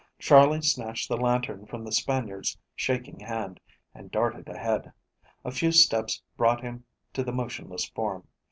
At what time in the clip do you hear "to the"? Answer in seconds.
7.13-7.31